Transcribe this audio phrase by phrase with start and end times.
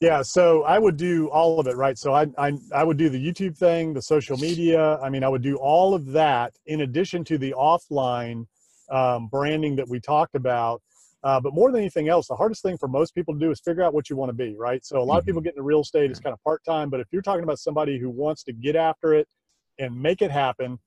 [0.00, 1.96] Yeah, so I would do all of it, right?
[1.96, 4.98] So I, I I would do the YouTube thing, the social media.
[4.98, 8.46] I mean, I would do all of that in addition to the offline
[8.90, 10.82] um, branding that we talked about.
[11.22, 13.58] Uh, but more than anything else, the hardest thing for most people to do is
[13.58, 14.84] figure out what you want to be, right?
[14.84, 17.00] So a lot of people get into real estate is kind of part time, but
[17.00, 19.26] if you're talking about somebody who wants to get after it
[19.78, 20.78] and make it happen,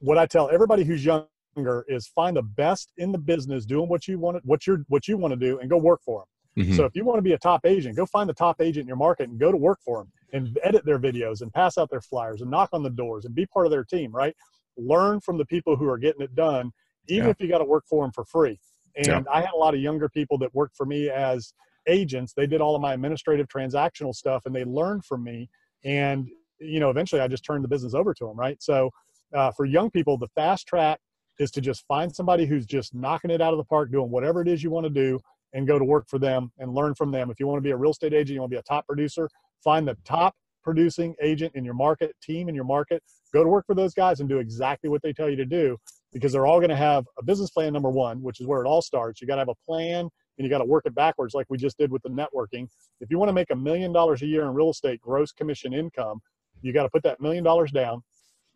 [0.00, 4.06] what I tell everybody who's younger is find the best in the business doing what
[4.06, 6.26] you want, what you're what you want to do, and go work for them
[6.58, 6.74] Mm-hmm.
[6.74, 8.88] So if you want to be a top agent, go find the top agent in
[8.88, 11.90] your market and go to work for them and edit their videos and pass out
[11.90, 14.34] their flyers and knock on the doors and be part of their team, right?
[14.76, 16.72] Learn from the people who are getting it done,
[17.08, 17.30] even yeah.
[17.30, 18.58] if you got to work for them for free.
[18.96, 19.22] And yeah.
[19.32, 21.52] I had a lot of younger people that worked for me as
[21.86, 22.32] agents.
[22.32, 25.48] They did all of my administrative transactional stuff and they learned from me.
[25.84, 26.28] And,
[26.58, 28.60] you know, eventually I just turned the business over to them, right?
[28.62, 28.90] So
[29.34, 30.98] uh, for young people, the fast track
[31.38, 34.42] is to just find somebody who's just knocking it out of the park, doing whatever
[34.42, 35.18] it is you want to do,
[35.52, 37.30] and go to work for them and learn from them.
[37.30, 38.86] If you want to be a real estate agent, you want to be a top
[38.86, 39.28] producer,
[39.62, 43.66] find the top producing agent in your market, team in your market, go to work
[43.66, 45.76] for those guys and do exactly what they tell you to do
[46.12, 48.66] because they're all going to have a business plan number 1, which is where it
[48.66, 49.20] all starts.
[49.20, 51.58] You got to have a plan and you got to work it backwards like we
[51.58, 52.68] just did with the networking.
[53.00, 55.72] If you want to make a million dollars a year in real estate gross commission
[55.72, 56.20] income,
[56.62, 58.02] you got to put that million dollars down.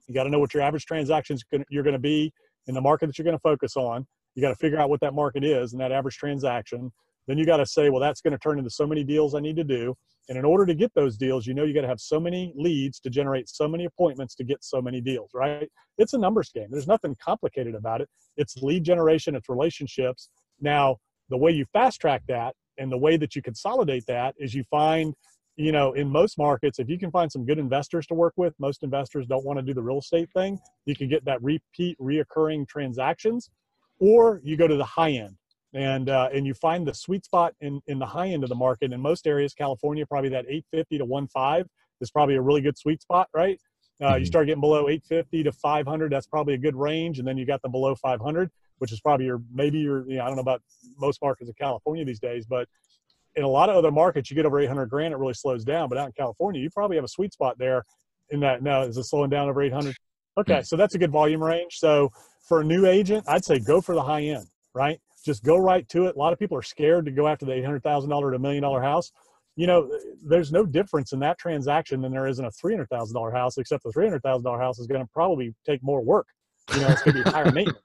[0.07, 2.33] You got to know what your average transactions you're going to be
[2.67, 4.07] in the market that you're going to focus on.
[4.35, 6.93] You got to figure out what that market is and that average transaction.
[7.27, 9.41] Then you got to say, well, that's going to turn into so many deals I
[9.41, 9.95] need to do.
[10.29, 12.53] And in order to get those deals, you know, you got to have so many
[12.57, 15.69] leads to generate so many appointments to get so many deals, right?
[15.99, 16.69] It's a numbers game.
[16.71, 18.09] There's nothing complicated about it.
[18.37, 20.31] It's lead generation, it's relationships.
[20.61, 20.97] Now,
[21.29, 24.65] the way you fast track that and the way that you consolidate that is you
[24.65, 25.15] find,
[25.57, 28.55] you know, in most markets, if you can find some good investors to work with,
[28.59, 30.59] most investors don't want to do the real estate thing.
[30.87, 33.51] You can get that repeat, reoccurring transactions
[34.01, 35.37] or you go to the high end.
[35.75, 38.55] And uh, and you find the sweet spot in in the high end of the
[38.55, 38.93] market.
[38.93, 41.65] In most areas california probably that 850 to 15
[42.01, 43.59] is probably a really good sweet spot right?
[44.01, 44.21] Uh, mm-hmm.
[44.21, 47.19] you start getting below 850 to 500 that's probably a good range.
[47.19, 50.25] And then you got the below 500 which is probably your maybe your you know,
[50.25, 50.63] i don't know about
[50.99, 52.69] most markets in california these days but
[53.37, 55.89] in a lot of other markets you get over 800 grand it really slows down.
[55.89, 57.85] But out in california you probably have a sweet spot there
[58.31, 59.95] in that now is it slowing down over 800
[60.39, 60.63] okay mm-hmm.
[60.63, 61.79] so that's a good volume range.
[61.79, 62.11] So
[62.45, 65.01] for a new agent, I'd say go for the high end, right?
[65.25, 66.17] Just go right to it.
[66.17, 68.83] A lot of people are scared to go after the $800,000 to a million dollar
[68.83, 69.13] house.
[69.57, 69.91] You know,
[70.23, 73.91] there's no difference in that transaction than there is in a $300,000 house, except the
[73.91, 76.27] $300,000 house is going to probably take more work.
[76.75, 77.79] You know, it's going to be higher maintenance.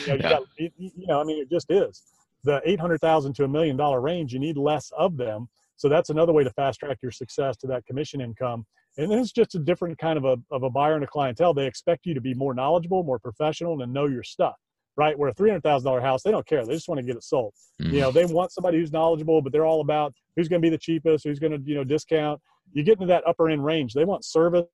[0.00, 0.30] You know, you, yeah.
[0.30, 2.02] got, you, you know, I mean, it just is.
[2.44, 5.48] The 800,000 to a million dollar range, you need less of them.
[5.76, 8.66] So that's another way to fast track your success to that commission income
[8.98, 11.54] and then it's just a different kind of a, of a buyer and a clientele.
[11.54, 14.54] They expect you to be more knowledgeable more professional and know your stuff
[14.96, 15.18] right?
[15.18, 16.64] Where a $300000 house they don't care.
[16.66, 17.54] They just want to get it sold.
[17.80, 17.92] Mm.
[17.92, 20.70] you know they want somebody who's knowledgeable but they're all about who's going to be
[20.70, 22.40] the cheapest who's going to you know discount.
[22.72, 23.94] You get into that upper end range.
[23.94, 24.66] They want service.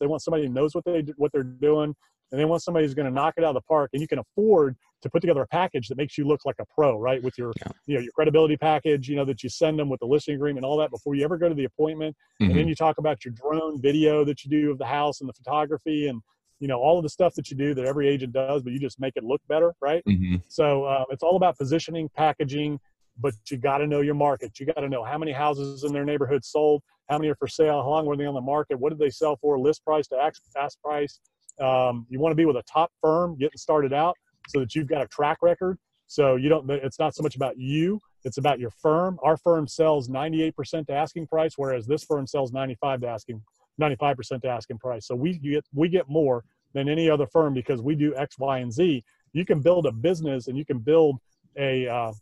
[0.00, 1.94] They want somebody who knows what they what they're doing
[2.32, 4.08] and they want somebody who's going to knock it out of the park and you
[4.08, 7.22] can afford to put together a package that makes you look like a pro right
[7.22, 7.72] with your yeah.
[7.86, 10.64] you know your credibility package you know that you send them with the listing agreement
[10.64, 12.44] all that before you ever go to the appointment mm-hmm.
[12.44, 12.70] and then mm-hmm.
[12.70, 16.08] you talk about your drone video that you do of the house and the photography
[16.08, 16.20] and
[16.58, 18.78] you know all of the stuff that you do that every agent does but you
[18.78, 20.36] just make it look better right mm-hmm.
[20.48, 22.78] so uh, it's all about positioning packaging
[23.18, 25.92] but you got to know your market you got to know how many houses in
[25.92, 28.78] their neighborhood sold how many are for sale how long were they on the market
[28.78, 31.20] what did they sell for list price to ask price
[31.60, 34.16] um, you want to be with a top firm getting started out
[34.48, 35.78] so that you've got a track record.
[36.06, 39.18] So you don't, it's not so much about you, it's about your firm.
[39.22, 43.42] Our firm sells 98% to asking price, whereas this firm sells 95 to asking,
[43.80, 45.06] 95% to asking price.
[45.06, 48.58] So we get, we get more than any other firm because we do X, Y,
[48.58, 49.02] and Z.
[49.32, 51.18] You can build a business and you can build
[51.56, 52.12] a, uh,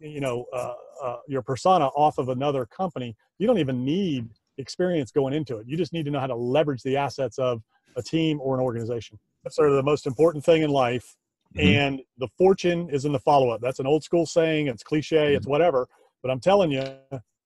[0.00, 3.16] you know, uh, uh, your persona off of another company.
[3.38, 5.66] You don't even need experience going into it.
[5.66, 7.62] You just need to know how to leverage the assets of
[7.96, 9.18] a team or an organization.
[9.42, 11.16] That's sort of the most important thing in life.
[11.56, 11.66] Mm-hmm.
[11.66, 13.60] And the fortune is in the follow up.
[13.60, 14.66] That's an old school saying.
[14.66, 15.16] It's cliche.
[15.16, 15.36] Mm-hmm.
[15.36, 15.88] It's whatever.
[16.22, 16.84] But I'm telling you,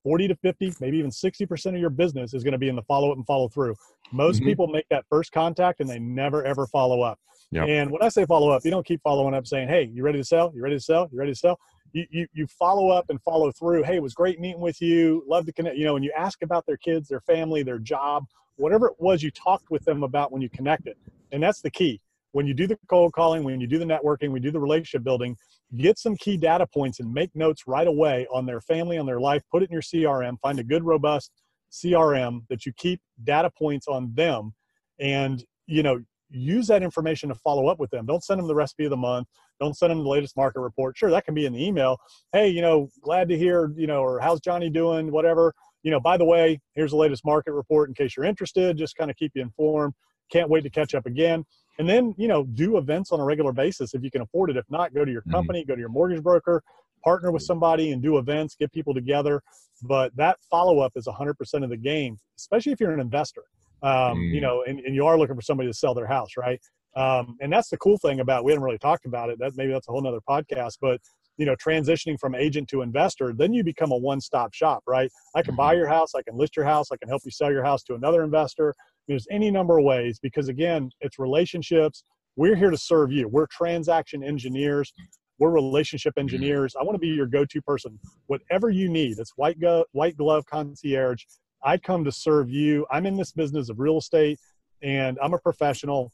[0.02, 2.82] 40 to 50, maybe even 60% of your business is going to be in the
[2.82, 3.74] follow up and follow through.
[4.12, 4.46] Most mm-hmm.
[4.46, 7.18] people make that first contact and they never ever follow up.
[7.50, 7.68] Yep.
[7.68, 10.18] And when I say follow up, you don't keep following up saying, Hey, you ready
[10.18, 10.52] to sell?
[10.54, 11.08] You ready to sell?
[11.10, 11.58] You ready to sell?
[11.92, 13.82] You, you, you follow up and follow through.
[13.84, 15.24] Hey, it was great meeting with you.
[15.26, 15.76] Love to connect.
[15.76, 19.22] You know, when you ask about their kids, their family, their job, whatever it was
[19.22, 20.96] you talked with them about when you connected.
[21.32, 22.00] And that's the key.
[22.32, 25.02] When you do the cold calling, when you do the networking, we do the relationship
[25.02, 25.36] building,
[25.76, 29.20] get some key data points and make notes right away on their family, on their
[29.20, 31.32] life, put it in your CRM, find a good, robust
[31.72, 34.54] CRM that you keep data points on them
[35.00, 38.04] and, you know, use that information to follow up with them.
[38.04, 39.26] Don't send them the recipe of the month.
[39.60, 40.96] Don't send them the latest market report.
[40.96, 41.98] Sure, that can be in the email.
[42.32, 46.00] Hey, you know, glad to hear, you know, or how's Johnny doing, whatever you know,
[46.00, 49.16] by the way, here's the latest market report in case you're interested, just kind of
[49.16, 49.94] keep you informed.
[50.30, 51.44] Can't wait to catch up again.
[51.78, 54.56] And then, you know, do events on a regular basis if you can afford it.
[54.56, 55.30] If not, go to your mm-hmm.
[55.30, 55.70] company, mm-hmm.
[55.70, 56.62] go to your mortgage broker,
[57.04, 59.42] partner with somebody and do events, get people together.
[59.82, 63.44] But that follow up is 100% of the game, especially if you're an investor,
[63.82, 64.34] um, mm.
[64.34, 66.60] you know, and, and you are looking for somebody to sell their house, right?
[66.96, 69.38] Um, and that's the cool thing about we haven't really talked about it.
[69.38, 71.00] That maybe that's a whole nother podcast, but
[71.36, 75.10] you know, transitioning from agent to investor, then you become a one-stop shop, right?
[75.36, 75.78] I can buy mm-hmm.
[75.78, 77.94] your house, I can list your house, I can help you sell your house to
[77.94, 78.74] another investor.
[79.08, 82.04] There's any number of ways because again, it's relationships.
[82.36, 83.26] We're here to serve you.
[83.26, 84.92] We're transaction engineers.
[85.38, 86.20] We're relationship mm-hmm.
[86.20, 86.76] engineers.
[86.78, 87.98] I want to be your go-to person.
[88.26, 91.24] Whatever you need, it's white go, white glove concierge.
[91.64, 92.86] I come to serve you.
[92.90, 94.38] I'm in this business of real estate
[94.82, 96.12] and I'm a professional.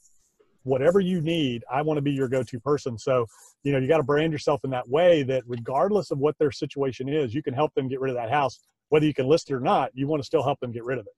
[0.63, 2.99] Whatever you need, I want to be your go-to person.
[2.99, 3.27] So,
[3.65, 6.51] you know, you got to brand yourself in that way that regardless of what their
[6.51, 8.61] situation is, you can help them get rid of that house.
[8.89, 10.99] Whether you can list it or not, you want to still help them get rid
[10.99, 11.13] of it.